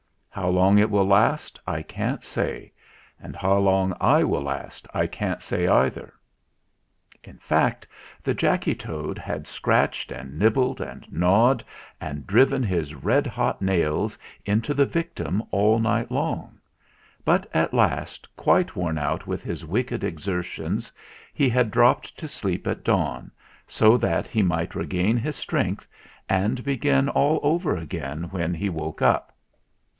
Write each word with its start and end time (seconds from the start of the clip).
How 0.31 0.47
long 0.47 0.79
it 0.79 0.89
will 0.89 1.05
last, 1.05 1.59
I 1.67 1.83
can't 1.83 2.23
say; 2.23 2.71
and 3.19 3.35
how 3.35 3.57
long 3.57 3.93
I 4.01 4.21
shall 4.21 4.41
last 4.41 4.87
I 4.95 5.05
can't 5.05 5.43
say 5.43 5.67
either." 5.67 6.13
In 7.23 7.37
fact, 7.37 7.85
the 8.23 8.33
Jacky 8.33 8.73
Toad 8.73 9.19
had 9.19 9.45
scratched 9.45 10.11
and 10.11 10.39
nibbled 10.39 10.81
and 10.81 11.05
gnawed 11.11 11.63
and 11.99 12.25
driven 12.25 12.63
his 12.63 12.95
red 12.95 13.27
hot 13.27 13.61
nails 13.61 14.17
into 14.43 14.73
the 14.73 14.85
victim 14.87 15.43
all 15.51 15.77
night 15.79 16.09
long; 16.09 16.57
but 17.23 17.47
at 17.53 17.73
last, 17.73 18.33
quite 18.35 18.75
worn 18.75 18.97
out 18.97 19.27
with 19.27 19.43
his 19.43 19.65
wicked 19.65 20.03
exertions, 20.03 20.91
he 21.31 21.49
had 21.49 21.69
dropped 21.69 22.17
to 22.17 22.27
sleep 22.27 22.65
at 22.65 22.83
dawn, 22.85 23.29
so 23.67 23.97
that 23.97 24.27
he 24.27 24.41
might 24.41 24.71
216 24.71 25.13
THE 25.15 25.21
GALLOPER'S 25.21 25.35
SCHOOLING 25.35 25.75
217 26.25 26.33
regain 26.33 26.55
his 26.55 26.55
strength 26.55 26.57
and 26.57 26.63
begin 26.63 27.09
all 27.09 27.39
over 27.43 27.75
again 27.75 28.23
when 28.31 28.55
he 28.55 28.69
woke 28.69 29.01
up. 29.03 29.27